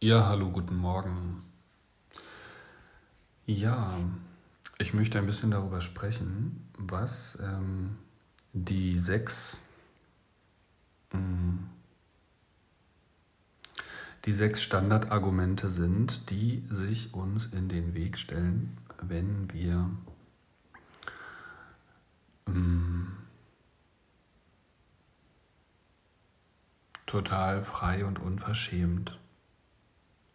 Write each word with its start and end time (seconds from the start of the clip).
Ja, 0.00 0.28
hallo, 0.28 0.48
guten 0.50 0.76
Morgen. 0.76 1.42
Ja, 3.46 3.98
ich 4.78 4.94
möchte 4.94 5.18
ein 5.18 5.26
bisschen 5.26 5.50
darüber 5.50 5.80
sprechen, 5.80 6.70
was 6.78 7.36
ähm, 7.42 7.98
die 8.52 8.96
sechs, 8.96 9.60
ähm, 11.12 11.68
die 14.24 14.32
sechs 14.32 14.62
Standardargumente 14.62 15.68
sind, 15.68 16.30
die 16.30 16.64
sich 16.70 17.12
uns 17.12 17.46
in 17.46 17.68
den 17.68 17.92
Weg 17.94 18.18
stellen, 18.18 18.78
wenn 19.02 19.52
wir 19.52 19.90
ähm, 22.46 23.16
total 27.04 27.64
frei 27.64 28.04
und 28.04 28.20
unverschämt 28.20 29.18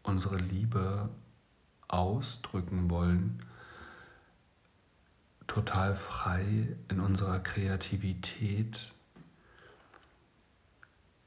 unsere 0.03 0.37
Liebe 0.37 1.09
ausdrücken 1.87 2.89
wollen, 2.89 3.39
total 5.47 5.95
frei 5.95 6.75
in 6.89 6.99
unserer 6.99 7.39
Kreativität 7.39 8.91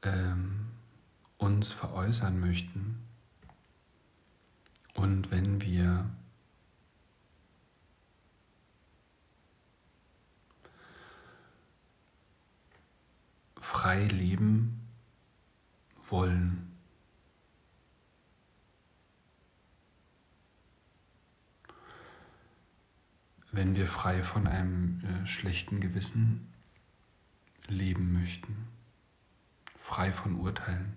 ähm, 0.03 0.67
uns 1.39 1.73
veräußern 1.73 2.39
möchten. 2.41 3.03
Und 4.95 5.31
wenn 5.31 5.61
wir 5.61 6.09
frei 13.61 14.06
leben 14.06 14.81
wollen, 16.09 16.66
wenn 23.57 23.75
wir 23.75 23.87
frei 23.87 24.23
von 24.23 24.47
einem 24.47 25.01
äh, 25.01 25.27
schlechten 25.27 25.81
Gewissen 25.81 26.53
leben 27.69 28.12
möchten, 28.12 28.69
frei 29.79 30.12
von 30.12 30.37
Urteilen. 30.37 30.97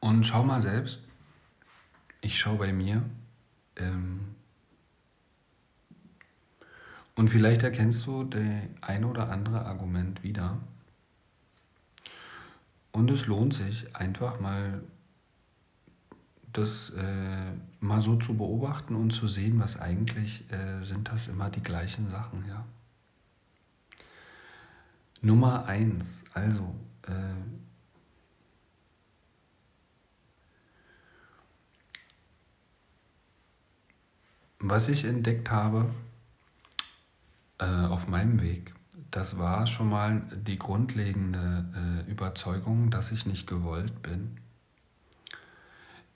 Und 0.00 0.24
schau 0.24 0.42
mal 0.42 0.62
selbst, 0.62 1.00
ich 2.22 2.38
schaue 2.38 2.58
bei 2.58 2.72
mir 2.72 3.02
ähm, 3.76 4.34
und 7.14 7.28
vielleicht 7.28 7.62
erkennst 7.62 8.06
du 8.06 8.24
das 8.24 8.42
eine 8.80 9.06
oder 9.06 9.30
andere 9.30 9.66
Argument 9.66 10.22
wieder. 10.22 10.58
Und 12.92 13.10
es 13.10 13.26
lohnt 13.26 13.52
sich 13.52 13.94
einfach 13.94 14.40
mal 14.40 14.82
das 16.56 16.90
äh, 16.90 17.52
mal 17.80 18.00
so 18.00 18.16
zu 18.16 18.36
beobachten 18.36 18.94
und 18.96 19.10
zu 19.10 19.28
sehen, 19.28 19.60
was 19.60 19.78
eigentlich 19.78 20.50
äh, 20.50 20.82
sind 20.82 21.08
das 21.08 21.28
immer 21.28 21.50
die 21.50 21.62
gleichen 21.62 22.08
Sachen, 22.08 22.46
ja. 22.48 22.64
Nummer 25.20 25.66
eins, 25.66 26.24
also 26.34 26.74
äh, 27.02 27.12
was 34.60 34.88
ich 34.88 35.04
entdeckt 35.04 35.50
habe 35.50 35.90
äh, 37.58 37.64
auf 37.64 38.08
meinem 38.08 38.40
Weg, 38.40 38.74
das 39.10 39.38
war 39.38 39.66
schon 39.66 39.88
mal 39.90 40.22
die 40.46 40.58
grundlegende 40.58 42.04
äh, 42.06 42.10
Überzeugung, 42.10 42.90
dass 42.90 43.12
ich 43.12 43.26
nicht 43.26 43.46
gewollt 43.46 44.02
bin 44.02 44.38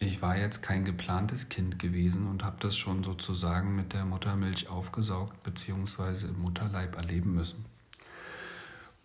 ich 0.01 0.23
war 0.23 0.37
jetzt 0.37 0.63
kein 0.63 0.87
geplantes 0.87 1.51
Kind 1.51 1.79
gewesen 1.79 2.27
und 2.27 2.43
habe 2.43 2.57
das 2.61 2.77
schon 2.77 3.05
sozusagen 3.05 3.77
mit 3.77 3.93
der 3.93 4.07
Muttermilch 4.07 4.69
aufgesaugt 4.69 5.43
bzw. 5.43 6.27
im 6.27 6.41
Mutterleib 6.41 6.97
erleben 6.97 7.35
müssen. 7.35 7.67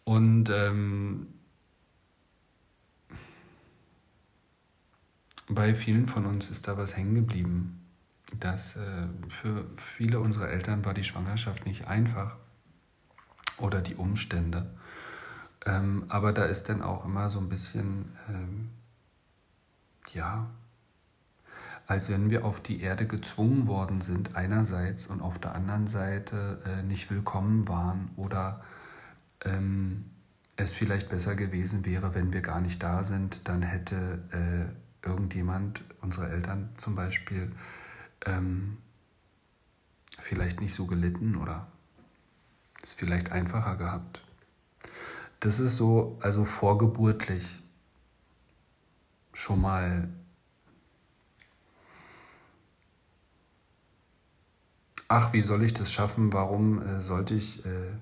Und 0.05 0.49
ähm, 0.49 1.27
bei 5.49 5.75
vielen 5.75 6.07
von 6.07 6.25
uns 6.25 6.49
ist 6.49 6.67
da 6.67 6.77
was 6.77 6.95
hängen 6.95 7.15
geblieben. 7.15 7.85
Das, 8.39 8.77
äh, 8.77 9.07
für 9.27 9.65
viele 9.75 10.21
unserer 10.21 10.47
Eltern 10.47 10.85
war 10.85 10.93
die 10.93 11.03
Schwangerschaft 11.03 11.65
nicht 11.65 11.87
einfach 11.87 12.37
oder 13.57 13.81
die 13.81 13.95
Umstände. 13.95 14.73
Ähm, 15.65 16.05
aber 16.07 16.31
da 16.31 16.45
ist 16.45 16.69
dann 16.69 16.81
auch 16.81 17.03
immer 17.03 17.29
so 17.29 17.39
ein 17.39 17.49
bisschen, 17.49 18.11
ähm, 18.29 18.69
ja, 20.13 20.49
als 21.87 22.09
wenn 22.09 22.29
wir 22.29 22.45
auf 22.45 22.61
die 22.61 22.81
Erde 22.81 23.05
gezwungen 23.05 23.67
worden 23.67 24.01
sind 24.01 24.35
einerseits 24.35 25.07
und 25.07 25.21
auf 25.21 25.37
der 25.39 25.55
anderen 25.55 25.87
Seite 25.87 26.59
äh, 26.65 26.83
nicht 26.83 27.11
willkommen 27.11 27.67
waren 27.67 28.09
oder 28.15 28.63
ähm, 29.43 30.05
es 30.57 30.73
vielleicht 30.73 31.09
besser 31.09 31.35
gewesen 31.35 31.85
wäre, 31.85 32.15
wenn 32.15 32.33
wir 32.33 32.41
gar 32.41 32.61
nicht 32.61 32.81
da 32.81 33.03
sind, 33.03 33.47
dann 33.47 33.61
hätte 33.61 34.23
äh, 34.31 35.07
irgendjemand, 35.07 35.83
unsere 36.01 36.29
Eltern 36.29 36.69
zum 36.77 36.95
Beispiel, 36.95 37.51
ähm, 38.25 38.77
vielleicht 40.19 40.61
nicht 40.61 40.73
so 40.73 40.85
gelitten 40.85 41.35
oder 41.35 41.67
es 42.81 42.93
vielleicht 42.93 43.31
einfacher 43.31 43.75
gehabt. 43.75 44.23
Das 45.39 45.59
ist 45.59 45.75
so, 45.75 46.17
also 46.21 46.45
vorgeburtlich 46.45 47.59
schon 49.33 49.61
mal 49.61 50.09
ach, 55.07 55.33
wie 55.33 55.41
soll 55.41 55.63
ich 55.63 55.73
das 55.73 55.91
schaffen? 55.91 56.33
Warum 56.33 56.81
äh, 56.81 57.01
sollte 57.01 57.33
ich, 57.33 57.65
äh, 57.65 57.93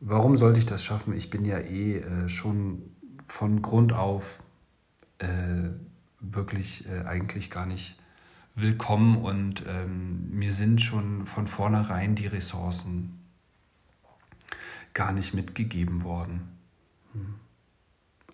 warum 0.00 0.36
sollte 0.36 0.58
ich 0.58 0.66
das 0.66 0.84
schaffen? 0.84 1.14
Ich 1.14 1.30
bin 1.30 1.44
ja 1.44 1.58
eh 1.58 1.98
äh, 1.98 2.28
schon 2.28 2.82
von 3.26 3.62
Grund 3.62 3.92
auf 3.92 4.42
äh, 5.18 5.70
wirklich 6.20 6.88
äh, 6.88 7.02
eigentlich 7.04 7.50
gar 7.50 7.66
nicht 7.66 7.96
willkommen 8.54 9.16
und 9.16 9.64
ähm, 9.66 10.30
mir 10.30 10.52
sind 10.52 10.82
schon 10.82 11.26
von 11.26 11.46
vornherein 11.46 12.14
die 12.14 12.26
Ressourcen 12.26 13.18
gar 14.92 15.12
nicht 15.12 15.32
mitgegeben 15.32 16.04
worden. 16.04 16.58
Hm. 17.12 17.34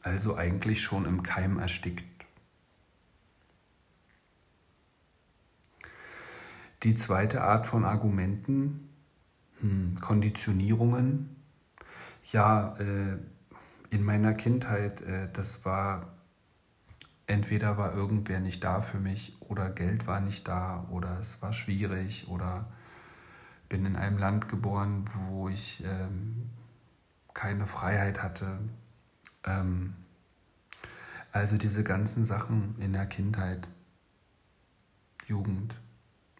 Also 0.02 0.36
eigentlich 0.36 0.82
schon 0.82 1.06
im 1.06 1.22
Keim 1.22 1.58
erstickt. 1.58 2.04
Die 6.82 6.94
zweite 6.94 7.42
Art 7.42 7.66
von 7.66 7.84
Argumenten, 7.84 8.88
hm, 9.60 9.96
Konditionierungen, 10.00 11.36
ja, 12.30 12.76
äh, 12.78 13.18
in 13.90 14.04
meiner 14.04 14.34
Kindheit, 14.34 15.00
äh, 15.00 15.28
das 15.32 15.64
war, 15.64 16.12
entweder 17.26 17.76
war 17.78 17.94
irgendwer 17.94 18.40
nicht 18.40 18.62
da 18.62 18.80
für 18.80 18.98
mich 18.98 19.36
oder 19.40 19.70
Geld 19.70 20.06
war 20.06 20.20
nicht 20.20 20.46
da 20.46 20.86
oder 20.90 21.18
es 21.20 21.42
war 21.42 21.52
schwierig 21.52 22.28
oder 22.28 22.66
bin 23.68 23.84
in 23.84 23.96
einem 23.96 24.18
Land 24.18 24.48
geboren, 24.48 25.04
wo 25.30 25.48
ich 25.48 25.82
ähm, 25.84 26.50
keine 27.34 27.66
Freiheit 27.66 28.22
hatte. 28.22 28.58
Ähm, 29.44 29.94
also 31.32 31.56
diese 31.56 31.84
ganzen 31.84 32.24
Sachen 32.24 32.76
in 32.78 32.92
der 32.92 33.06
Kindheit, 33.06 33.68
Jugend. 35.26 35.74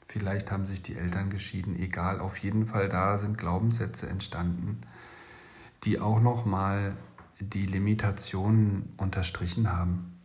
Vielleicht 0.08 0.50
haben 0.50 0.64
sich 0.64 0.82
die 0.82 0.96
Eltern 0.96 1.28
geschieden, 1.28 1.76
egal. 1.78 2.20
Auf 2.20 2.38
jeden 2.38 2.66
Fall 2.66 2.88
da 2.88 3.18
sind 3.18 3.36
Glaubenssätze 3.36 4.08
entstanden, 4.08 4.80
die 5.84 6.00
auch 6.00 6.20
nochmal 6.20 6.96
die 7.40 7.66
Limitationen 7.66 8.94
unterstrichen 8.96 9.70
haben. 9.70 10.18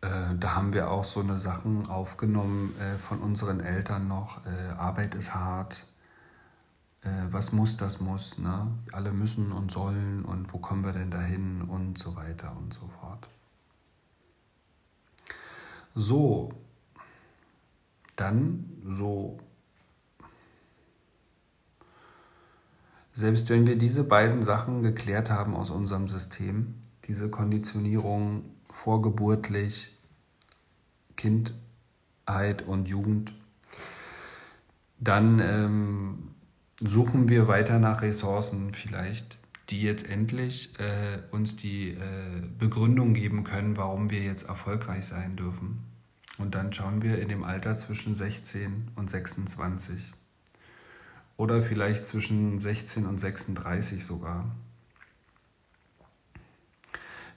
Äh, 0.00 0.34
da 0.38 0.56
haben 0.56 0.72
wir 0.72 0.90
auch 0.90 1.04
so 1.04 1.20
eine 1.20 1.38
Sachen 1.38 1.86
aufgenommen 1.86 2.76
äh, 2.78 2.98
von 2.98 3.20
unseren 3.20 3.60
Eltern 3.60 4.08
noch. 4.08 4.44
Äh, 4.44 4.72
Arbeit 4.76 5.14
ist 5.14 5.34
hart. 5.34 5.86
was 7.30 7.52
muss, 7.52 7.76
das 7.76 8.00
muss. 8.00 8.38
Ne? 8.38 8.66
Alle 8.92 9.12
müssen 9.12 9.52
und 9.52 9.70
sollen 9.70 10.24
und 10.24 10.54
wo 10.54 10.58
kommen 10.58 10.84
wir 10.84 10.92
denn 10.94 11.10
dahin 11.10 11.60
und 11.60 11.98
so 11.98 12.16
weiter 12.16 12.56
und 12.56 12.72
so 12.72 12.88
fort. 12.98 13.28
So, 15.94 16.52
dann 18.16 18.70
so. 18.84 19.38
Selbst 23.12 23.48
wenn 23.48 23.66
wir 23.66 23.76
diese 23.76 24.02
beiden 24.02 24.42
Sachen 24.42 24.82
geklärt 24.82 25.30
haben 25.30 25.54
aus 25.54 25.70
unserem 25.70 26.08
System, 26.08 26.74
diese 27.04 27.30
Konditionierung 27.30 28.44
vorgeburtlich, 28.72 29.92
Kindheit 31.16 32.62
und 32.66 32.88
Jugend, 32.88 33.32
dann 34.98 35.38
ähm, 35.38 36.34
suchen 36.80 37.28
wir 37.28 37.46
weiter 37.46 37.78
nach 37.78 38.02
Ressourcen 38.02 38.74
vielleicht, 38.74 39.36
die 39.70 39.82
jetzt 39.82 40.08
endlich 40.08 40.78
äh, 40.78 41.20
uns 41.30 41.56
die 41.56 41.90
äh, 41.90 42.42
Begründung 42.58 43.14
geben 43.14 43.44
können, 43.44 43.76
warum 43.76 44.10
wir 44.10 44.22
jetzt 44.22 44.48
erfolgreich 44.48 45.06
sein 45.06 45.36
dürfen. 45.36 45.84
Und 46.38 46.54
dann 46.54 46.72
schauen 46.72 47.02
wir 47.02 47.20
in 47.20 47.28
dem 47.28 47.44
Alter 47.44 47.76
zwischen 47.76 48.14
16 48.14 48.90
und 48.96 49.08
26. 49.08 50.12
Oder 51.36 51.62
vielleicht 51.62 52.06
zwischen 52.06 52.60
16 52.60 53.06
und 53.06 53.18
36 53.18 54.04
sogar. 54.04 54.54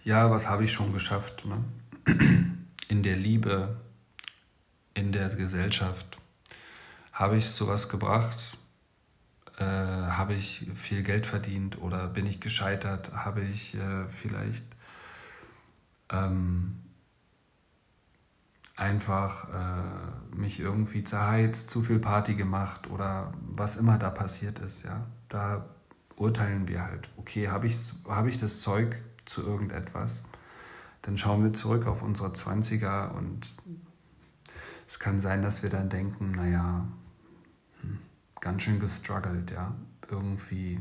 Ja, 0.03 0.31
was 0.31 0.47
habe 0.47 0.63
ich 0.63 0.71
schon 0.71 0.94
geschafft? 0.94 1.45
Ne? 1.45 1.63
In 2.88 3.03
der 3.03 3.18
Liebe, 3.18 3.77
in 4.94 5.12
der 5.12 5.27
Gesellschaft. 5.30 6.18
Habe 7.12 7.38
ich 7.38 7.45
es 7.45 7.56
zu 7.56 7.68
was 7.68 7.89
gebracht? 7.89 8.57
Äh, 9.57 9.63
habe 9.63 10.36
ich 10.36 10.69
viel 10.75 11.04
Geld 11.04 11.25
verdient 11.25 11.81
oder 11.81 12.07
bin 12.07 12.25
ich 12.25 12.39
gescheitert? 12.39 13.12
Habe 13.13 13.42
ich 13.42 13.75
äh, 13.75 14.07
vielleicht 14.07 14.65
ähm, 16.12 16.77
einfach 18.75 19.50
äh, 19.50 20.36
mich 20.36 20.59
irgendwie 20.59 21.04
zerheizt, 21.04 21.69
zu 21.69 21.81
viel 21.81 22.00
Party 22.00 22.36
gemacht 22.36 22.89
oder 22.89 23.33
was 23.42 23.75
immer 23.75 23.98
da 23.98 24.12
passiert 24.12 24.59
ist, 24.59 24.83
ja. 24.83 25.06
Da 25.30 25.65
urteilen 26.15 26.68
wir 26.68 26.83
halt, 26.83 27.09
okay, 27.18 27.50
habe 27.50 27.68
ich, 27.68 27.77
hab 28.07 28.27
ich 28.27 28.38
das 28.38 28.62
Zeug 28.62 29.01
zu 29.25 29.42
irgendetwas? 29.44 30.24
Dann 31.01 31.18
schauen 31.18 31.44
wir 31.44 31.54
zurück 31.54 31.88
auf 31.88 32.01
unsere 32.04 32.30
20er 32.30 33.12
und 33.12 33.54
es 34.88 35.00
kann 35.00 35.19
sein, 35.19 35.42
dass 35.42 35.63
wir 35.63 35.69
dann 35.69 35.89
denken, 35.89 36.31
naja, 36.31 36.88
hm, 37.81 38.00
ganz 38.41 38.63
schön 38.63 38.79
gestruggelt, 38.79 39.51
ja. 39.51 39.75
Irgendwie, 40.09 40.79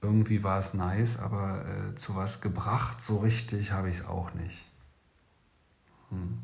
irgendwie 0.00 0.42
war 0.42 0.58
es 0.58 0.74
nice, 0.74 1.18
aber 1.18 1.64
äh, 1.66 1.94
zu 1.94 2.16
was 2.16 2.40
gebracht, 2.40 3.00
so 3.00 3.18
richtig 3.18 3.72
habe 3.72 3.90
ich 3.90 3.98
es 3.98 4.06
auch 4.06 4.32
nicht. 4.34 4.64
Hm 6.10 6.38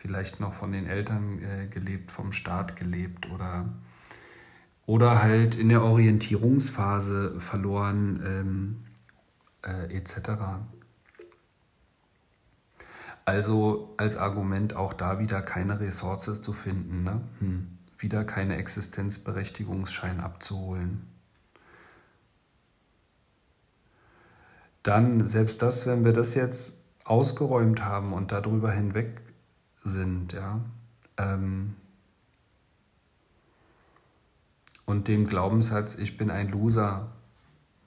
vielleicht 0.00 0.40
noch 0.40 0.54
von 0.54 0.72
den 0.72 0.86
Eltern 0.86 1.42
äh, 1.42 1.66
gelebt, 1.66 2.10
vom 2.10 2.32
Staat 2.32 2.76
gelebt 2.76 3.30
oder, 3.30 3.68
oder 4.86 5.22
halt 5.22 5.56
in 5.56 5.68
der 5.68 5.82
Orientierungsphase 5.82 7.38
verloren 7.38 8.22
ähm, 8.24 8.84
äh, 9.62 9.94
etc. 9.94 10.30
Also 13.26 13.94
als 13.98 14.16
Argument 14.16 14.74
auch 14.74 14.94
da 14.94 15.18
wieder 15.18 15.42
keine 15.42 15.80
Ressource 15.80 16.40
zu 16.40 16.52
finden, 16.54 17.04
ne? 17.04 17.20
hm. 17.40 17.78
Wieder 18.02 18.24
keine 18.24 18.56
Existenzberechtigungsschein 18.56 20.20
abzuholen. 20.20 21.06
Dann, 24.82 25.26
selbst 25.26 25.60
das, 25.62 25.86
wenn 25.86 26.04
wir 26.04 26.12
das 26.12 26.34
jetzt 26.34 26.82
ausgeräumt 27.04 27.84
haben 27.84 28.12
und 28.12 28.32
darüber 28.32 28.70
hinweg 28.70 29.20
sind, 29.84 30.32
ja. 30.32 30.60
Ähm, 31.16 31.76
und 34.86 35.06
dem 35.06 35.26
Glaubenssatz, 35.26 35.94
ich 35.94 36.16
bin 36.16 36.30
ein 36.30 36.48
Loser, 36.48 37.12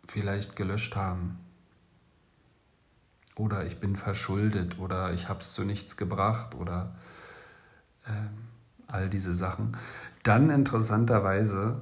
vielleicht 0.06 0.56
gelöscht 0.56 0.96
haben. 0.96 1.40
Oder 3.36 3.66
ich 3.66 3.80
bin 3.80 3.96
verschuldet 3.96 4.78
oder 4.78 5.12
ich 5.14 5.28
habe 5.28 5.40
es 5.40 5.54
zu 5.54 5.64
nichts 5.64 5.98
gebracht 5.98 6.54
oder 6.54 6.96
ähm, 8.06 8.43
all 8.88 9.10
diese 9.10 9.34
Sachen. 9.34 9.78
Dann 10.24 10.50
interessanterweise, 10.50 11.82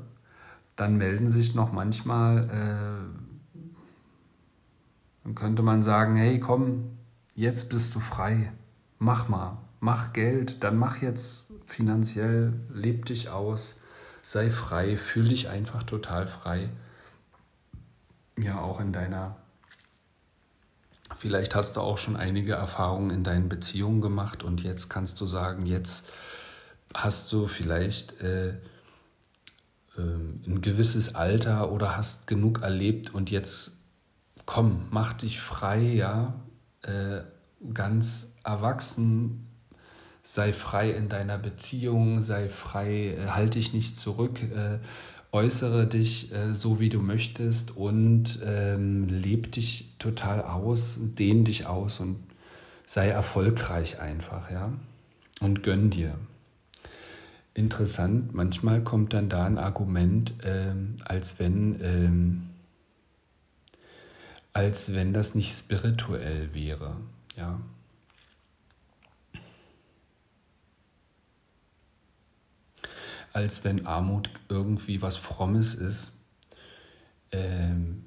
dann 0.75 0.97
melden 0.97 1.29
sich 1.29 1.53
noch 1.53 1.71
manchmal, 1.71 2.49
äh, 2.49 3.59
dann 5.23 5.35
könnte 5.35 5.61
man 5.61 5.83
sagen, 5.83 6.15
hey 6.15 6.39
komm, 6.39 6.97
jetzt 7.35 7.69
bist 7.69 7.93
du 7.93 7.99
frei, 7.99 8.51
mach 8.97 9.27
mal, 9.27 9.57
mach 9.79 10.13
Geld, 10.13 10.63
dann 10.63 10.77
mach 10.77 11.01
jetzt 11.01 11.47
finanziell, 11.65 12.53
leb 12.73 13.05
dich 13.05 13.29
aus, 13.29 13.79
sei 14.21 14.49
frei, 14.49 14.97
fühl 14.97 15.29
dich 15.29 15.49
einfach 15.49 15.83
total 15.83 16.27
frei. 16.27 16.69
Ja, 18.37 18.59
auch 18.59 18.79
in 18.79 18.93
deiner, 18.93 19.35
vielleicht 21.15 21.53
hast 21.55 21.75
du 21.75 21.81
auch 21.81 21.97
schon 21.97 22.15
einige 22.15 22.53
Erfahrungen 22.53 23.11
in 23.11 23.23
deinen 23.23 23.49
Beziehungen 23.49 24.01
gemacht 24.01 24.43
und 24.43 24.63
jetzt 24.63 24.89
kannst 24.89 25.21
du 25.21 25.25
sagen, 25.25 25.65
jetzt 25.65 26.09
hast 26.93 27.31
du 27.31 27.47
vielleicht 27.47 28.21
äh, 28.21 28.49
äh, 28.49 28.55
ein 29.97 30.61
gewisses 30.61 31.15
Alter 31.15 31.71
oder 31.71 31.97
hast 31.97 32.27
genug 32.27 32.61
erlebt 32.61 33.13
und 33.13 33.31
jetzt 33.31 33.77
komm, 34.45 34.87
mach 34.91 35.13
dich 35.13 35.39
frei, 35.39 35.79
ja, 35.81 36.33
äh, 36.81 37.21
ganz 37.73 38.33
erwachsen 38.43 39.47
sei 40.23 40.53
frei 40.53 40.91
in 40.91 41.09
deiner 41.09 41.37
Beziehung, 41.37 42.21
sei 42.21 42.49
frei, 42.49 43.17
äh, 43.17 43.27
halte 43.27 43.59
dich 43.59 43.73
nicht 43.73 43.97
zurück, 43.97 44.41
äh, 44.41 44.79
äußere 45.31 45.87
dich 45.87 46.33
äh, 46.33 46.53
so, 46.53 46.79
wie 46.79 46.89
du 46.89 46.99
möchtest 46.99 47.75
und 47.75 48.39
ähm, 48.45 49.07
leb 49.07 49.51
dich 49.51 49.93
total 49.99 50.43
aus, 50.43 50.99
dehn 50.99 51.43
dich 51.43 51.65
aus 51.65 51.99
und 51.99 52.17
sei 52.85 53.09
erfolgreich 53.09 53.99
einfach, 53.99 54.51
ja, 54.51 54.71
und 55.39 55.63
gönn 55.63 55.89
dir. 55.89 56.15
Interessant, 57.53 58.33
manchmal 58.33 58.81
kommt 58.81 59.13
dann 59.13 59.27
da 59.29 59.45
ein 59.45 59.57
Argument, 59.57 60.33
ähm, 60.43 60.95
als 61.03 61.37
wenn 61.39 61.79
ähm, 61.81 62.49
als 64.53 64.93
wenn 64.93 65.13
das 65.13 65.35
nicht 65.35 65.57
spirituell 65.57 66.53
wäre, 66.53 66.97
ja. 67.35 67.59
als 73.33 73.63
wenn 73.63 73.85
Armut 73.85 74.29
irgendwie 74.49 75.01
was 75.01 75.17
Frommes 75.17 75.73
ist, 75.75 76.19
ähm, 77.31 78.03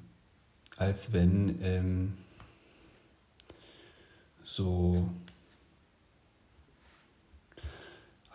als 0.77 1.13
wenn 1.13 1.59
ähm, 1.63 2.13
so, 4.43 5.09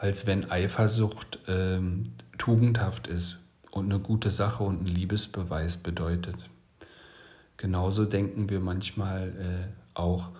als 0.00 0.26
wenn 0.26 0.50
Eifersucht 0.50 1.41
ähm, 1.47 2.05
tugendhaft 2.38 3.06
ist 3.06 3.37
und 3.70 3.93
eine 3.93 4.00
gute 4.00 4.31
Sache 4.31 4.64
und 4.64 4.82
ein 4.82 4.87
Liebesbeweis 4.87 5.76
bedeutet. 5.76 6.37
Genauso 7.59 8.07
denken 8.07 8.49
wir 8.49 8.61
manchmal 8.61 9.28
äh, 9.28 9.99
auch, 9.99 10.30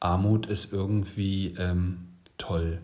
Armut 0.00 0.46
ist 0.46 0.72
irgendwie 0.72 1.54
ähm, 1.58 2.08
toll. 2.38 2.80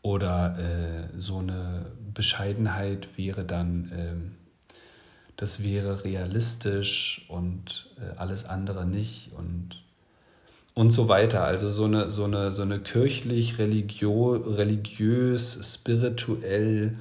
Oder 0.00 0.56
äh, 0.56 1.18
so 1.18 1.38
eine 1.38 1.86
Bescheidenheit 2.14 3.08
wäre 3.18 3.44
dann, 3.44 3.90
äh, 3.90 4.78
das 5.34 5.64
wäre 5.64 6.04
realistisch 6.04 7.26
und 7.28 7.90
äh, 8.00 8.16
alles 8.16 8.44
andere 8.44 8.86
nicht 8.86 9.32
und, 9.32 9.82
und 10.78 10.92
so 10.92 11.08
weiter. 11.08 11.42
Also 11.42 11.68
so 11.70 11.86
eine, 11.86 12.08
so 12.08 12.22
eine, 12.22 12.52
so 12.52 12.62
eine 12.62 12.78
kirchlich, 12.78 13.58
religio, 13.58 14.34
religiös, 14.34 15.58
spirituell 15.74 16.96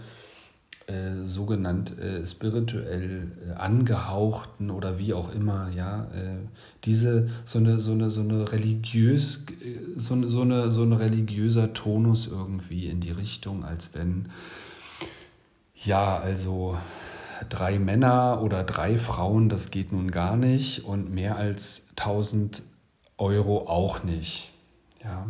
äh, 0.87 1.27
sogenannt 1.27 1.99
äh, 1.99 2.25
spirituell 2.25 3.27
äh, 3.47 3.53
angehauchten 3.53 4.71
oder 4.71 4.97
wie 4.97 5.13
auch 5.13 5.31
immer, 5.31 5.69
ja, 5.75 6.05
äh, 6.05 6.47
diese 6.85 7.27
so 7.45 7.59
eine 7.59 7.79
so 7.79 7.91
eine 7.91 8.09
so 8.09 8.21
eine 8.21 8.51
religiös 8.51 9.45
äh, 9.61 9.99
so 9.99 10.27
so 10.27 10.41
eine 10.41 10.71
so 10.71 10.81
ein 10.81 10.93
religiöser 10.93 11.73
Tonus 11.73 12.25
irgendwie 12.25 12.87
in 12.87 12.99
die 12.99 13.11
Richtung, 13.11 13.63
als 13.63 13.93
wenn 13.93 14.29
ja, 15.75 16.17
also 16.17 16.79
drei 17.47 17.77
Männer 17.77 18.41
oder 18.41 18.63
drei 18.63 18.97
Frauen, 18.97 19.49
das 19.49 19.69
geht 19.69 19.91
nun 19.91 20.09
gar 20.09 20.35
nicht 20.35 20.83
und 20.83 21.13
mehr 21.13 21.35
als 21.35 21.89
1000 21.97 22.63
Euro 23.17 23.67
auch 23.67 24.03
nicht, 24.03 24.51
ja. 25.03 25.27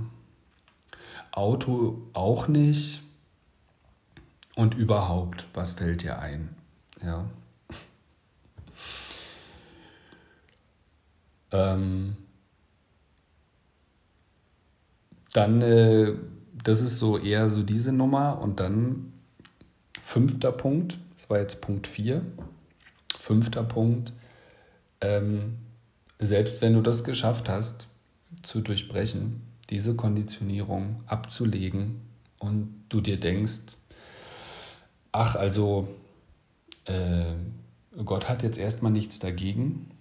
Auto 1.31 2.01
auch 2.13 2.47
nicht, 2.47 3.01
und 4.57 4.73
überhaupt, 4.73 5.45
was 5.53 5.73
fällt 5.73 6.01
dir 6.03 6.19
ein? 6.19 6.49
Ja. 7.01 7.25
Ähm, 11.49 12.17
dann, 15.31 15.61
äh, 15.61 16.13
das 16.61 16.81
ist 16.81 16.99
so 16.99 17.17
eher 17.17 17.49
so 17.49 17.63
diese 17.63 17.93
Nummer. 17.93 18.41
Und 18.41 18.59
dann 18.59 19.13
fünfter 20.03 20.51
Punkt, 20.51 20.97
das 21.15 21.29
war 21.29 21.39
jetzt 21.39 21.61
Punkt 21.61 21.87
4. 21.87 22.21
Fünfter 23.17 23.63
Punkt, 23.63 24.11
ähm, 24.99 25.57
selbst 26.19 26.61
wenn 26.61 26.73
du 26.73 26.81
das 26.81 27.03
geschafft 27.03 27.49
hast, 27.49 27.87
zu 28.41 28.61
durchbrechen, 28.61 29.41
diese 29.69 29.95
Konditionierung 29.95 31.03
abzulegen 31.05 32.01
und 32.39 32.83
du 32.89 33.01
dir 33.01 33.19
denkst, 33.19 33.77
ach, 35.11 35.35
also 35.35 35.87
äh, 36.85 37.33
Gott 38.03 38.29
hat 38.29 38.43
jetzt 38.43 38.57
erstmal 38.57 38.91
nichts 38.91 39.19
dagegen, 39.19 39.91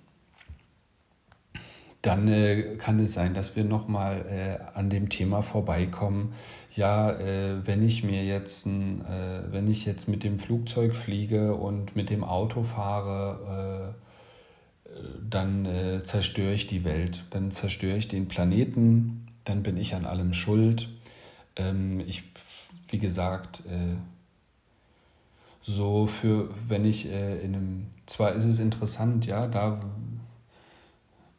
dann 2.02 2.28
äh, 2.28 2.76
kann 2.76 3.00
es 3.00 3.14
sein, 3.14 3.34
dass 3.34 3.56
wir 3.56 3.64
nochmal 3.64 4.24
äh, 4.28 4.78
an 4.78 4.90
dem 4.90 5.08
Thema 5.08 5.42
vorbeikommen. 5.42 6.34
Ja, 6.74 7.10
äh, 7.10 7.66
wenn 7.66 7.84
ich 7.84 8.04
mir 8.04 8.24
jetzt, 8.24 8.66
ein, 8.66 9.04
äh, 9.04 9.42
wenn 9.50 9.68
ich 9.68 9.86
jetzt 9.86 10.08
mit 10.08 10.22
dem 10.22 10.38
Flugzeug 10.38 10.94
fliege 10.94 11.54
und 11.54 11.96
mit 11.96 12.10
dem 12.10 12.22
Auto 12.22 12.62
fahre, 12.62 13.94
äh, 13.96 14.05
dann 15.28 15.66
äh, 15.66 16.02
zerstöre 16.02 16.52
ich 16.52 16.66
die 16.66 16.84
Welt, 16.84 17.24
dann 17.30 17.50
zerstöre 17.50 17.96
ich 17.96 18.08
den 18.08 18.28
Planeten, 18.28 19.26
dann 19.44 19.62
bin 19.62 19.76
ich 19.76 19.94
an 19.94 20.04
allem 20.04 20.32
schuld. 20.34 20.88
Ähm, 21.56 22.00
ich, 22.00 22.24
wie 22.88 22.98
gesagt, 22.98 23.62
äh, 23.66 23.96
so 25.62 26.06
für, 26.06 26.50
wenn 26.68 26.84
ich 26.84 27.10
äh, 27.10 27.40
in 27.40 27.54
einem, 27.54 27.86
zwar 28.06 28.32
ist 28.32 28.44
es 28.44 28.60
interessant, 28.60 29.26
ja, 29.26 29.46
da 29.46 29.80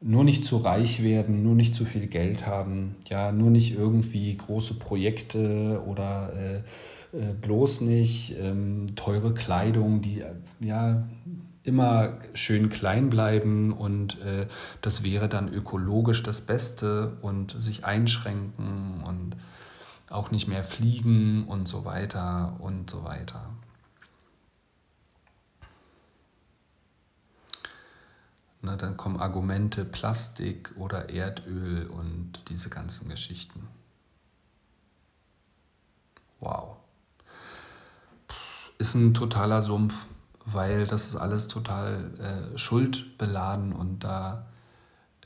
nur 0.02 0.24
nicht 0.24 0.46
zu 0.46 0.58
reich 0.58 1.02
werden, 1.02 1.44
nur 1.44 1.56
nicht 1.56 1.74
zu 1.74 1.86
viel 1.86 2.08
Geld 2.08 2.46
haben, 2.46 2.96
ja, 3.10 3.32
nur 3.32 3.50
nicht 3.50 3.76
irgendwie 3.76 4.36
große 4.36 4.76
Projekte 4.76 5.82
oder 5.86 6.34
äh, 6.34 6.58
äh, 7.18 7.34
bloß 7.34 7.82
nicht 7.82 8.36
ähm, 8.40 8.86
teure 8.96 9.34
Kleidung, 9.34 10.02
die 10.02 10.24
ja 10.60 11.08
immer 11.68 12.18
schön 12.34 12.70
klein 12.70 13.10
bleiben 13.10 13.74
und 13.74 14.20
äh, 14.22 14.48
das 14.82 15.04
wäre 15.04 15.28
dann 15.28 15.54
ökologisch 15.54 16.24
das 16.24 16.42
Beste 16.42 17.18
und 17.22 17.62
sich 17.62 17.84
einschränken 17.84 19.04
und 19.04 19.36
auch 20.10 20.32
nicht 20.32 20.48
mehr 20.48 20.64
fliegen 20.64 21.46
und 21.46 21.68
so 21.68 21.84
weiter 21.84 22.56
und 22.60 22.90
so 22.90 23.04
weiter. 23.04 23.50
Ne, 28.62 28.78
dann 28.78 28.96
kommen 28.96 29.20
Argumente 29.20 29.84
Plastik 29.84 30.74
oder 30.78 31.10
Erdöl 31.10 31.88
und 31.88 32.44
diese 32.50 32.70
ganzen 32.70 33.10
Geschichten. 33.10 33.68
Wow. 36.40 36.78
Ist 38.78 38.96
ein 38.96 39.14
totaler 39.14 39.62
Sumpf, 39.62 40.06
weil 40.48 40.88
das 40.88 41.08
ist 41.08 41.16
alles 41.16 41.48
total 41.48 42.12
äh, 42.20 42.58
schuldbeladen 42.58 43.74
und 43.74 44.04
da 44.04 44.48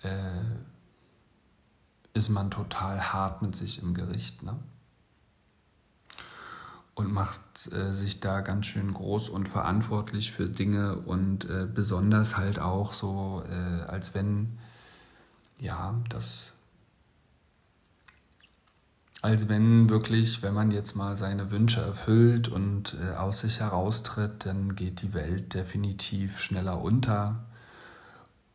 äh, 0.01 0.41
ist 2.13 2.29
man 2.29 2.51
total 2.51 3.13
hart 3.13 3.41
mit 3.41 3.55
sich 3.55 3.81
im 3.81 3.93
Gericht. 3.93 4.43
Ne? 4.43 4.57
und 7.01 7.11
macht 7.11 7.71
äh, 7.71 7.93
sich 7.93 8.19
da 8.19 8.41
ganz 8.41 8.67
schön 8.67 8.93
groß 8.93 9.29
und 9.29 9.47
verantwortlich 9.47 10.31
für 10.31 10.47
Dinge 10.47 10.97
und 10.97 11.45
äh, 11.45 11.65
besonders 11.65 12.37
halt 12.37 12.59
auch 12.59 12.93
so, 12.93 13.43
äh, 13.49 13.83
als 13.83 14.13
wenn, 14.13 14.59
ja, 15.59 15.95
das, 16.09 16.53
als 19.21 19.47
wenn 19.49 19.89
wirklich, 19.89 20.41
wenn 20.41 20.53
man 20.53 20.71
jetzt 20.71 20.95
mal 20.95 21.15
seine 21.15 21.51
Wünsche 21.51 21.81
erfüllt 21.81 22.47
und 22.47 22.97
äh, 22.99 23.15
aus 23.15 23.41
sich 23.41 23.59
heraustritt, 23.59 24.45
dann 24.45 24.75
geht 24.75 25.01
die 25.03 25.13
Welt 25.13 25.53
definitiv 25.53 26.39
schneller 26.39 26.81
unter. 26.81 27.43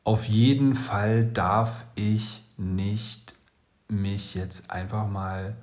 Auf 0.02 0.26
jeden 0.26 0.74
Fall 0.74 1.24
darf 1.24 1.84
ich 1.94 2.42
nicht 2.56 3.34
mich 3.88 4.34
jetzt 4.34 4.70
einfach 4.70 5.08
mal 5.08 5.56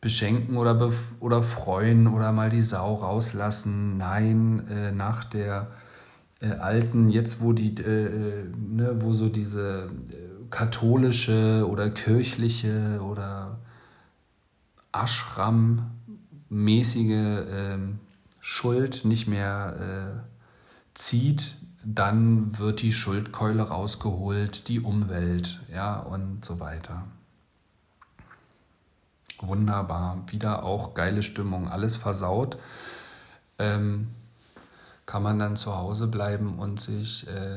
beschenken 0.00 0.56
oder, 0.56 0.92
oder 1.20 1.42
freuen 1.42 2.06
oder 2.06 2.32
mal 2.32 2.50
die 2.50 2.62
Sau 2.62 2.94
rauslassen. 2.94 3.98
Nein, 3.98 4.66
äh, 4.68 4.92
nach 4.92 5.24
der 5.24 5.68
äh, 6.40 6.52
alten, 6.52 7.10
jetzt 7.10 7.40
wo 7.40 7.52
die, 7.52 7.74
äh, 7.76 8.06
äh 8.06 8.44
ne, 8.56 8.96
wo 9.00 9.12
so 9.12 9.28
diese 9.28 9.90
katholische 10.50 11.66
oder 11.68 11.90
kirchliche 11.90 13.00
oder 13.02 13.51
Ashram-mäßige 14.92 17.46
ähm, 17.50 18.00
Schuld 18.40 19.04
nicht 19.04 19.28
mehr 19.28 19.76
äh, 19.80 20.12
zieht, 20.94 21.56
dann 21.84 22.58
wird 22.58 22.82
die 22.82 22.92
Schuldkeule 22.92 23.62
rausgeholt, 23.62 24.68
die 24.68 24.80
Umwelt, 24.80 25.60
ja, 25.72 25.98
und 25.98 26.44
so 26.44 26.60
weiter 26.60 27.04
wunderbar. 29.42 30.22
Wieder 30.28 30.62
auch 30.62 30.94
geile 30.94 31.22
Stimmung, 31.22 31.68
alles 31.68 31.96
versaut. 31.96 32.56
Ähm, 33.58 34.08
kann 35.06 35.22
man 35.22 35.38
dann 35.38 35.56
zu 35.56 35.76
Hause 35.76 36.06
bleiben 36.06 36.58
und 36.58 36.80
sich 36.80 37.26
äh, 37.28 37.56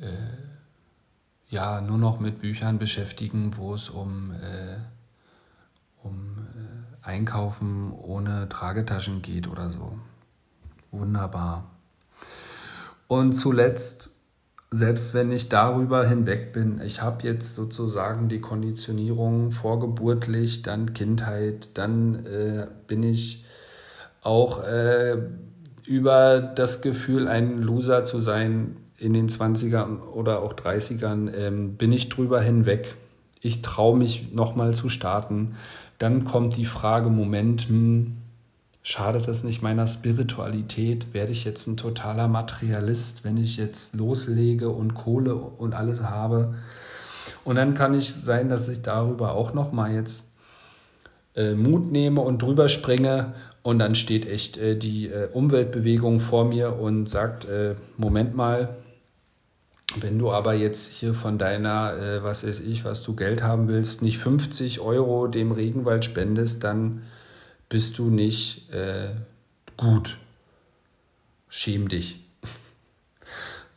äh, 0.00 0.36
ja 1.48 1.80
nur 1.80 1.98
noch 1.98 2.20
mit 2.20 2.40
Büchern 2.40 2.78
beschäftigen, 2.78 3.56
wo 3.56 3.74
es 3.74 3.88
um, 3.88 4.32
äh, 4.32 4.76
um 6.04 6.38
äh, 6.54 7.06
Einkaufen 7.06 7.92
ohne 7.92 8.48
Tragetaschen 8.48 9.20
geht 9.22 9.48
oder 9.48 9.70
so. 9.70 9.98
Wunderbar. 10.92 11.70
Und 13.08 13.32
zuletzt 13.32 14.10
selbst 14.76 15.14
wenn 15.14 15.30
ich 15.30 15.48
darüber 15.48 16.04
hinweg 16.04 16.52
bin, 16.52 16.80
ich 16.80 17.00
habe 17.00 17.24
jetzt 17.24 17.54
sozusagen 17.54 18.28
die 18.28 18.40
Konditionierung 18.40 19.52
vorgeburtlich, 19.52 20.62
dann 20.62 20.94
Kindheit, 20.94 21.78
dann 21.78 22.26
äh, 22.26 22.66
bin 22.88 23.04
ich 23.04 23.44
auch 24.22 24.64
äh, 24.64 25.16
über 25.86 26.40
das 26.40 26.82
Gefühl, 26.82 27.28
ein 27.28 27.62
Loser 27.62 28.02
zu 28.04 28.18
sein 28.18 28.76
in 28.98 29.12
den 29.12 29.28
20ern 29.28 30.00
oder 30.00 30.42
auch 30.42 30.54
30ern, 30.54 31.32
ähm, 31.32 31.76
bin 31.76 31.92
ich 31.92 32.08
drüber 32.08 32.40
hinweg. 32.40 32.96
Ich 33.44 33.62
traue 33.62 33.96
mich 33.96 34.32
nochmal 34.32 34.74
zu 34.74 34.88
starten. 34.88 35.54
Dann 35.98 36.24
kommt 36.24 36.56
die 36.56 36.64
Frage, 36.64 37.10
Moment, 37.10 37.68
hm, 37.68 38.16
Schadet 38.86 39.28
es 39.28 39.44
nicht 39.44 39.62
meiner 39.62 39.86
Spiritualität? 39.86 41.14
Werde 41.14 41.32
ich 41.32 41.46
jetzt 41.46 41.66
ein 41.66 41.78
totaler 41.78 42.28
Materialist, 42.28 43.24
wenn 43.24 43.38
ich 43.38 43.56
jetzt 43.56 43.96
loslege 43.96 44.68
und 44.68 44.92
Kohle 44.92 45.36
und 45.36 45.72
alles 45.72 46.02
habe? 46.02 46.54
Und 47.44 47.56
dann 47.56 47.72
kann 47.72 47.94
ich 47.94 48.12
sein, 48.12 48.50
dass 48.50 48.68
ich 48.68 48.82
darüber 48.82 49.32
auch 49.32 49.54
noch 49.54 49.72
mal 49.72 49.90
jetzt 49.90 50.30
äh, 51.34 51.54
Mut 51.54 51.92
nehme 51.92 52.20
und 52.20 52.42
drüber 52.42 52.68
springe 52.68 53.32
und 53.62 53.78
dann 53.78 53.94
steht 53.94 54.26
echt 54.26 54.58
äh, 54.58 54.76
die 54.76 55.06
äh, 55.06 55.30
Umweltbewegung 55.32 56.20
vor 56.20 56.44
mir 56.44 56.78
und 56.78 57.08
sagt, 57.08 57.46
äh, 57.46 57.76
Moment 57.96 58.36
mal, 58.36 58.76
wenn 60.00 60.18
du 60.18 60.32
aber 60.32 60.54
jetzt 60.54 60.92
hier 60.92 61.14
von 61.14 61.38
deiner, 61.38 61.96
äh, 61.96 62.22
was 62.22 62.46
weiß 62.46 62.60
ich, 62.60 62.84
was 62.84 63.02
du 63.02 63.14
Geld 63.14 63.42
haben 63.42 63.68
willst, 63.68 64.02
nicht 64.02 64.18
50 64.18 64.80
Euro 64.80 65.26
dem 65.26 65.52
Regenwald 65.52 66.04
spendest, 66.04 66.64
dann 66.64 67.02
bist 67.68 67.98
du 67.98 68.10
nicht 68.10 68.70
äh, 68.72 69.10
gut. 69.76 70.18
Schäm 71.48 71.88
dich. 71.88 72.20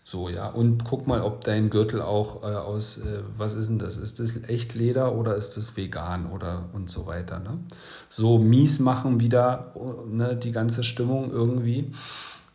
So, 0.09 0.29
ja. 0.29 0.47
Und 0.47 0.85
guck 0.85 1.05
mal, 1.05 1.21
ob 1.21 1.43
dein 1.43 1.69
Gürtel 1.69 2.01
auch 2.01 2.41
äh, 2.41 2.55
aus, 2.55 2.97
äh, 2.97 3.23
was 3.35 3.55
ist 3.55 3.67
denn 3.67 3.77
das? 3.77 3.97
Ist 3.97 4.21
das 4.21 4.41
echt 4.47 4.73
Leder 4.73 5.13
oder 5.13 5.35
ist 5.35 5.57
das 5.57 5.75
vegan 5.75 6.31
oder 6.31 6.69
und 6.71 6.89
so 6.89 7.07
weiter. 7.07 7.39
Ne? 7.39 7.59
So 8.07 8.37
mies 8.37 8.79
machen 8.79 9.19
wieder 9.19 9.73
ne, 10.07 10.37
die 10.37 10.53
ganze 10.53 10.85
Stimmung 10.85 11.29
irgendwie. 11.29 11.91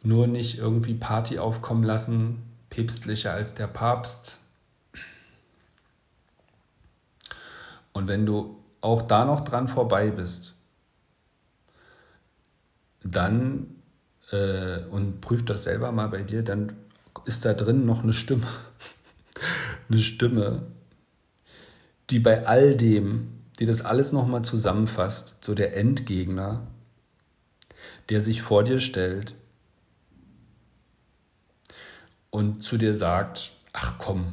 Nur 0.03 0.29
nicht 0.29 0.61
irgendwie 0.61 0.95
Party 0.95 1.39
aufkommen 1.39 1.85
lassen, 1.85 2.39
päpstlicher 2.73 3.35
als 3.35 3.55
der 3.55 3.67
Papst. 3.67 4.39
Und 7.93 8.09
wenn 8.09 8.25
du 8.25 8.57
auch 8.81 9.03
da 9.03 9.27
noch 9.27 9.41
dran 9.41 9.69
vorbei 9.69 10.11
bist, 10.11 10.55
dann 13.05 13.67
äh, 14.31 14.85
und 14.87 15.21
prüf 15.21 15.45
das 15.45 15.65
selber 15.65 15.93
mal 15.93 16.09
bei 16.09 16.23
dir, 16.23 16.43
dann 16.43 16.73
ist 17.27 17.45
da 17.45 17.53
drin 17.53 17.85
noch 17.85 18.03
eine 18.03 18.15
Stimme. 18.15 18.47
eine 19.91 19.99
Stimme, 19.99 20.63
die 22.09 22.21
bei 22.21 22.47
all 22.47 22.75
dem, 22.75 23.43
die 23.59 23.67
das 23.67 23.85
alles 23.85 24.13
nochmal 24.13 24.43
zusammenfasst, 24.43 25.45
so 25.45 25.55
der 25.55 25.77
Endgegner, 25.77 26.67
der 28.09 28.23
sich 28.23 28.41
vor 28.41 28.65
dir 28.65 28.81
stellt 28.81 29.35
und 32.33 32.65
zu 32.65 32.77
dir 32.77 32.97
sagt, 32.97 33.53
ach 33.73 33.95
komm, 33.99 34.33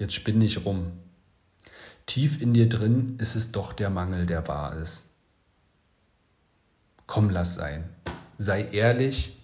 jetzt 0.00 0.14
spinn 0.14 0.38
nicht 0.38 0.64
rum. 0.64 0.90
Tief 2.06 2.42
in 2.42 2.54
dir 2.54 2.68
drin 2.68 3.16
ist 3.20 3.36
es 3.36 3.52
doch 3.52 3.72
der 3.72 3.90
Mangel, 3.90 4.26
der 4.26 4.48
wahr 4.48 4.76
ist 4.76 5.06
komm, 7.06 7.30
lass 7.30 7.54
sein. 7.54 7.88
Sei 8.38 8.64
ehrlich, 8.64 9.36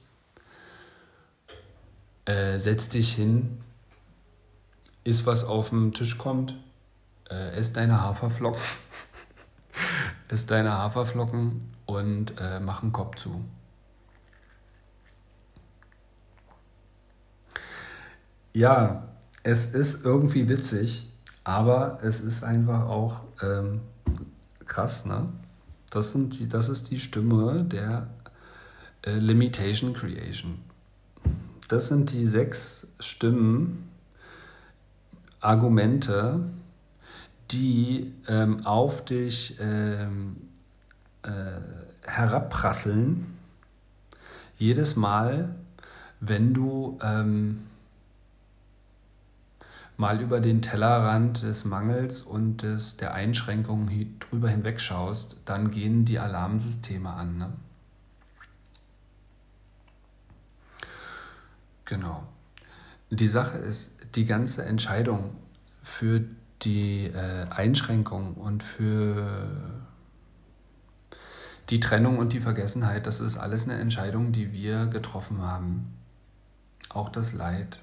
äh, 2.25 2.59
setz 2.59 2.88
dich 2.88 3.14
hin, 3.14 3.62
iss 5.05 5.26
was 5.26 5.45
auf 5.45 5.71
den 5.71 5.93
Tisch 5.93 6.19
kommt, 6.19 6.55
äh, 7.31 7.57
ess 7.57 7.73
deine 7.73 8.02
Haferflocken, 8.02 8.61
isst 10.29 10.50
deine 10.50 10.73
Haferflocken 10.73 11.64
und 11.87 12.35
äh, 12.38 12.61
mach 12.61 12.83
einen 12.83 12.93
Kopf 12.93 13.17
zu. 13.17 13.43
Ja, 18.54 19.09
es 19.44 19.66
ist 19.66 20.04
irgendwie 20.04 20.47
witzig, 20.47 21.11
aber 21.42 21.99
es 22.02 22.21
ist 22.21 22.44
einfach 22.44 22.87
auch 22.87 23.23
ähm, 23.40 23.80
krass, 24.66 25.06
ne? 25.06 25.28
Das, 25.90 26.12
sind 26.12 26.38
die, 26.38 26.49
das 26.49 26.68
ist 26.68 26.90
die 26.90 26.99
Stimme 26.99 27.64
der 27.64 28.09
äh, 29.02 29.14
Limitation 29.14 29.94
Creation. 29.94 30.59
Das 31.68 31.88
sind 31.88 32.12
die 32.12 32.26
sechs 32.26 32.88
Stimmen, 33.00 33.88
Argumente, 35.40 36.40
die 37.50 38.12
ähm, 38.28 38.66
auf 38.66 39.02
dich 39.04 39.56
ähm, 39.61 40.37
äh, 41.23 41.30
herabprasseln, 42.06 43.38
jedes 44.59 44.97
Mal, 44.97 45.54
wenn 46.21 46.52
du 46.52 46.99
ähm, 47.02 47.64
mal 49.97 50.21
über 50.21 50.41
den 50.41 50.63
Tellerrand 50.63 51.43
des 51.43 51.65
Mangels 51.65 52.23
und 52.23 52.63
des, 52.63 52.97
der 52.97 53.15
Einschränkungen 53.15 54.19
drüber 54.19 54.49
hinwegschaust, 54.49 55.37
dann 55.45 55.71
gehen 55.71 56.05
die 56.05 56.19
Alarmsysteme 56.19 57.11
an. 57.11 57.39
Ne? 57.39 57.53
Genau. 61.85 62.27
Die 63.11 63.29
Sache 63.29 63.59
ist, 63.59 64.07
die 64.15 64.25
ganze 64.25 64.65
Entscheidung 64.65 65.37
für 65.83 66.25
die 66.63 67.07
äh, 67.07 67.47
Einschränkung 67.51 68.35
und 68.35 68.63
für 68.63 69.83
die 71.69 71.81
Trennung 71.81 72.19
und 72.19 72.33
die 72.33 72.41
Vergessenheit, 72.41 73.07
das 73.07 73.21
ist 73.21 73.37
alles 73.37 73.69
eine 73.69 73.79
Entscheidung, 73.79 74.33
die 74.33 74.53
wir 74.53 74.87
getroffen 74.87 75.43
haben. 75.43 75.93
Auch 76.89 77.09
das 77.09 77.33
Leid 77.33 77.82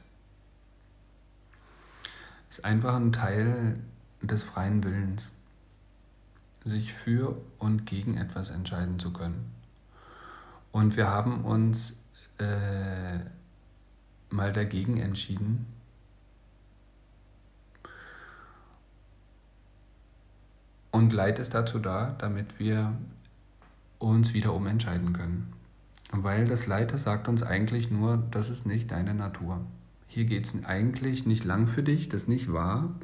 ist 2.50 2.66
einfach 2.66 2.96
ein 2.96 3.12
Teil 3.12 3.80
des 4.22 4.44
freien 4.44 4.84
Willens, 4.84 5.34
sich 6.64 6.94
für 6.94 7.38
und 7.58 7.86
gegen 7.86 8.18
etwas 8.18 8.50
entscheiden 8.50 9.00
zu 9.00 9.14
können. 9.14 9.52
Und 10.72 10.98
wir 10.98 11.08
haben 11.08 11.46
uns 11.46 12.00
äh, 12.38 13.20
mal 14.30 14.52
dagegen 14.52 14.98
entschieden. 14.98 15.66
Und 20.92 21.14
Leid 21.14 21.40
ist 21.40 21.54
dazu 21.54 21.80
da, 21.80 22.16
damit 22.18 22.60
wir 22.60 22.94
uns 24.00 24.34
wieder 24.34 24.54
umentscheiden 24.54 25.14
können. 25.14 25.54
Weil 26.12 26.46
das 26.46 26.66
Leid, 26.66 26.94
das 26.94 27.04
sagt 27.04 27.28
uns 27.28 27.44
eigentlich 27.44 27.92
nur, 27.92 28.18
das 28.32 28.50
ist 28.50 28.66
nicht 28.66 28.92
deine 28.92 29.14
Natur 29.14 29.62
hier 30.10 30.26
geht 30.26 30.46
es 30.46 30.66
eigentlich 30.66 31.28
nicht 31.28 31.46
lang 31.46 31.68
für 31.68 31.84
dich, 31.84 32.10
das 32.10 32.24
ist 32.24 32.30
nicht 32.30 32.52
wahr. 32.52 32.96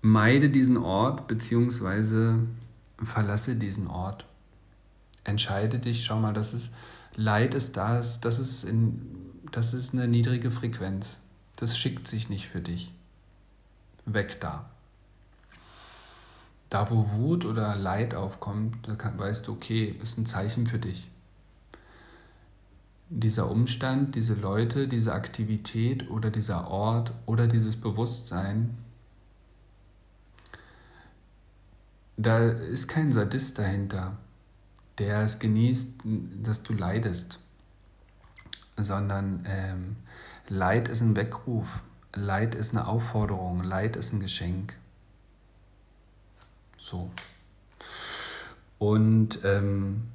Meide 0.00 0.48
diesen 0.48 0.78
Ort 0.78 1.28
beziehungsweise 1.28 2.38
verlasse 3.02 3.54
diesen 3.54 3.86
Ort. 3.86 4.24
Entscheide 5.24 5.78
dich, 5.78 6.04
schau 6.04 6.18
mal, 6.18 6.32
das 6.32 6.54
ist 6.54 6.72
Leid 7.16 7.54
ist 7.54 7.76
das, 7.76 8.20
das 8.20 8.38
ist, 8.38 8.64
in, 8.64 9.02
das 9.52 9.74
ist 9.74 9.92
eine 9.92 10.08
niedrige 10.08 10.50
Frequenz. 10.50 11.18
Das 11.56 11.76
schickt 11.76 12.08
sich 12.08 12.30
nicht 12.30 12.48
für 12.48 12.60
dich. 12.60 12.94
Weg 14.06 14.40
da. 14.40 14.70
Da, 16.70 16.90
wo 16.90 17.10
Wut 17.12 17.44
oder 17.44 17.76
Leid 17.76 18.14
aufkommt, 18.14 18.76
da 18.86 18.96
weißt 19.18 19.48
du, 19.48 19.52
okay, 19.52 19.94
ist 20.02 20.16
ein 20.16 20.24
Zeichen 20.24 20.66
für 20.66 20.78
dich 20.78 21.09
dieser 23.10 23.50
Umstand, 23.50 24.14
diese 24.14 24.34
Leute, 24.34 24.86
diese 24.86 25.12
Aktivität 25.12 26.08
oder 26.10 26.30
dieser 26.30 26.68
Ort 26.68 27.12
oder 27.26 27.48
dieses 27.48 27.76
Bewusstsein, 27.76 28.78
da 32.16 32.38
ist 32.50 32.86
kein 32.86 33.10
Sadist 33.10 33.58
dahinter, 33.58 34.16
der 34.98 35.24
es 35.24 35.40
genießt, 35.40 35.94
dass 36.42 36.62
du 36.62 36.72
leidest, 36.72 37.40
sondern 38.76 39.44
ähm, 39.46 39.96
Leid 40.48 40.88
ist 40.88 41.00
ein 41.00 41.16
Weckruf, 41.16 41.82
Leid 42.14 42.54
ist 42.54 42.74
eine 42.74 42.86
Aufforderung, 42.86 43.62
Leid 43.64 43.96
ist 43.96 44.12
ein 44.12 44.20
Geschenk. 44.20 44.74
So. 46.78 47.10
Und 48.78 49.40
ähm, 49.44 50.08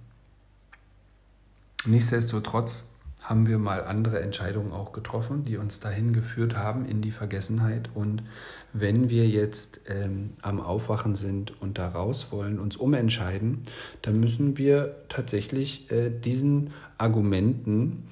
Nichtsdestotrotz 1.86 2.86
haben 3.26 3.48
wir 3.48 3.58
mal 3.58 3.84
andere 3.84 4.20
Entscheidungen 4.22 4.72
auch 4.72 4.92
getroffen, 4.92 5.44
die 5.46 5.58
uns 5.58 5.80
dahin 5.80 6.14
geführt 6.14 6.56
haben 6.56 6.86
in 6.86 7.02
die 7.02 7.12
Vergessenheit. 7.12 7.90
Und 7.96 8.22
wenn 8.72 9.10
wir 9.10 9.28
jetzt 9.28 9.82
ähm, 9.88 10.32
am 10.42 10.62
Aufwachen 10.62 11.16
sind 11.16 11.60
und 11.60 11.80
da 11.80 11.88
raus 11.88 12.28
wollen, 12.32 12.60
uns 12.60 12.78
umentscheiden, 12.78 13.64
dann 14.04 14.20
müssen 14.20 14.58
wir 14.58 14.96
tatsächlich 15.10 15.92
äh, 15.92 16.12
diesen 16.12 16.72
Argumenten, 17.00 18.08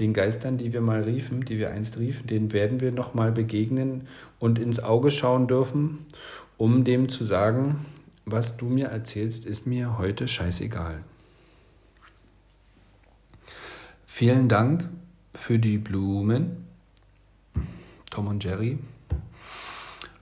den 0.00 0.12
Geistern, 0.12 0.56
die 0.56 0.72
wir 0.72 0.80
mal 0.80 1.02
riefen, 1.02 1.42
die 1.42 1.58
wir 1.58 1.70
einst 1.70 1.98
riefen, 1.98 2.26
denen 2.26 2.52
werden 2.52 2.80
wir 2.80 2.92
nochmal 2.92 3.32
begegnen 3.32 4.08
und 4.38 4.58
ins 4.58 4.80
Auge 4.80 5.10
schauen 5.10 5.46
dürfen, 5.46 6.06
um 6.58 6.84
dem 6.84 7.08
zu 7.08 7.24
sagen, 7.24 7.86
was 8.24 8.56
du 8.56 8.66
mir 8.66 8.86
erzählst, 8.86 9.46
ist 9.46 9.66
mir 9.66 9.96
heute 9.96 10.26
scheißegal. 10.28 11.02
Vielen 14.18 14.48
Dank 14.48 14.88
für 15.34 15.58
die 15.58 15.76
Blumen, 15.76 16.64
Tom 18.10 18.28
und 18.28 18.42
Jerry. 18.42 18.78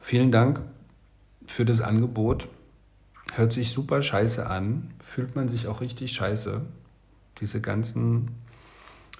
Vielen 0.00 0.32
Dank 0.32 0.62
für 1.46 1.64
das 1.64 1.80
Angebot. 1.80 2.48
Hört 3.36 3.52
sich 3.52 3.70
super 3.70 4.02
scheiße 4.02 4.50
an, 4.50 4.92
fühlt 4.98 5.36
man 5.36 5.48
sich 5.48 5.68
auch 5.68 5.80
richtig 5.80 6.10
scheiße. 6.10 6.62
Diese 7.38 7.60
ganzen 7.60 8.32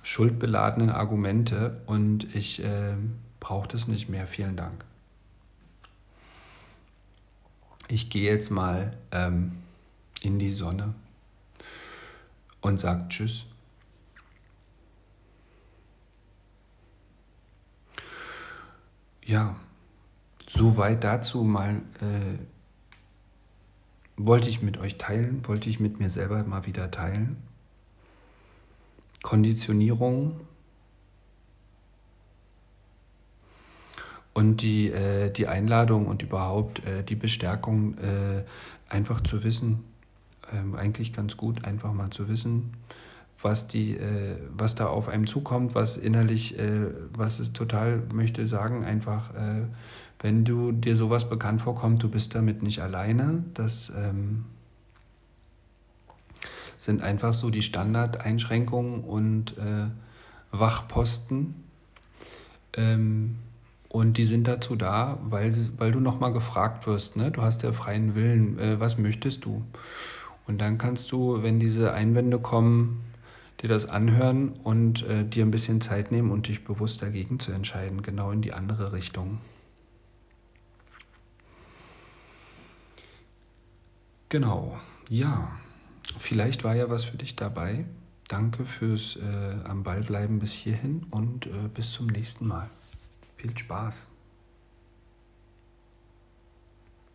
schuldbeladenen 0.03 0.91
Argumente 0.91 1.81
und 1.87 2.35
ich 2.35 2.61
äh, 2.65 2.97
brauche 3.39 3.69
das 3.69 3.87
nicht 3.87 4.09
mehr. 4.09 4.27
Vielen 4.27 4.57
Dank. 4.57 4.85
Ich 7.87 8.11
gehe 8.11 8.29
jetzt 8.29 8.51
mal 8.51 8.97
ähm, 9.13 9.53
in 10.21 10.41
die 10.41 10.51
Sonne 10.51 10.97
und 12.61 12.81
sage 12.81 13.07
Tschüss. 13.09 13.47
Ja, 19.27 19.57
soweit 20.47 21.05
dazu 21.05 21.43
mal 21.43 21.77
äh, 22.01 22.39
wollte 24.17 24.49
ich 24.49 24.63
mit 24.63 24.79
euch 24.79 24.99
teilen, 24.99 25.47
wollte 25.47 25.69
ich 25.69 25.81
mit 25.81 25.99
mir 25.99 26.11
selber 26.11 26.43
mal 26.45 26.67
wieder 26.67 26.91
teilen. 26.91 27.37
Konditionierung 29.23 30.41
und 34.35 34.61
die, 34.61 34.91
äh, 34.91 35.31
die 35.31 35.47
Einladung 35.47 36.07
und 36.07 36.23
überhaupt 36.23 36.85
äh, 36.85 37.03
die 37.03 37.15
Bestärkung, 37.15 37.97
äh, 37.99 38.45
einfach 38.89 39.23
zu 39.23 39.43
wissen, 39.43 39.85
ähm, 40.53 40.75
eigentlich 40.75 41.13
ganz 41.13 41.37
gut, 41.37 41.65
einfach 41.65 41.93
mal 41.93 42.11
zu 42.11 42.29
wissen, 42.29 42.75
was, 43.41 43.69
die, 43.69 43.97
äh, 43.97 44.37
was 44.57 44.75
da 44.75 44.87
auf 44.87 45.09
einem 45.09 45.27
zukommt, 45.27 45.75
was 45.75 45.97
innerlich, 45.97 46.59
äh, 46.59 46.89
was 47.13 47.41
es 47.41 47.53
total 47.53 48.03
möchte 48.13 48.47
sagen, 48.47 48.85
einfach, 48.85 49.35
äh, 49.35 49.63
wenn 50.21 50.45
du 50.45 50.73
dir 50.73 50.97
sowas 50.97 51.29
bekannt 51.29 51.63
vorkommt, 51.63 52.03
du 52.03 52.09
bist 52.09 52.35
damit 52.35 52.63
nicht 52.63 52.81
alleine. 52.81 53.45
Das 53.53 53.93
ähm, 53.95 54.47
sind 56.79 57.03
einfach 57.03 57.35
so 57.35 57.51
die 57.51 57.63
Standardeinschränkungen 57.63 59.01
und 59.01 59.59
äh, 59.59 59.89
Wachposten. 60.51 61.55
Ähm, 62.75 63.37
und 63.89 64.17
die 64.17 64.25
sind 64.25 64.49
dazu 64.49 64.75
da, 64.75 65.19
weil, 65.23 65.55
weil 65.77 65.93
du 65.93 66.01
nochmal 66.01 66.33
gefragt 66.33 66.87
wirst. 66.87 67.17
Ne? 67.17 67.31
Du 67.31 67.43
hast 67.43 67.63
ja 67.63 67.73
freien 67.73 68.15
Willen, 68.15 68.59
äh, 68.59 68.81
was 68.81 68.99
möchtest 68.99 69.45
du? 69.45 69.63
Und 70.47 70.61
dann 70.61 70.79
kannst 70.79 71.13
du, 71.13 71.43
wenn 71.43 71.61
diese 71.61 71.93
Einwände 71.93 72.39
kommen, 72.39 73.05
dir 73.65 73.69
das 73.69 73.89
anhören 73.89 74.51
und 74.63 75.05
äh, 75.05 75.25
dir 75.25 75.43
ein 75.43 75.51
bisschen 75.51 75.81
Zeit 75.81 76.13
nehmen 76.13 76.31
und 76.31 76.49
dich 76.49 76.65
bewusst 76.65 77.01
dagegen 77.01 77.41
zu 77.41 77.51
entscheiden, 77.51 78.03
genau 78.03 78.31
in 78.31 78.43
die 78.43 78.53
andere 78.53 78.93
Richtung. 78.93 79.41
Genau, 84.29 84.79
ja, 85.09 85.51
vielleicht 86.19 86.63
war 86.63 86.75
ja 86.77 86.91
was 86.91 87.05
für 87.05 87.17
dich 87.17 87.37
dabei. 87.37 87.87
Danke 88.29 88.67
fürs 88.67 89.17
äh, 89.17 89.57
am 89.65 89.83
Ball 89.83 90.03
bleiben 90.03 90.41
bis 90.41 90.53
hierhin 90.53 91.07
und 91.11 91.47
äh, 91.47 91.69
bis 91.73 91.93
zum 91.93 92.09
nächsten 92.09 92.47
Mal. 92.47 92.69
Viel 93.37 93.57
Spaß. 93.57 94.14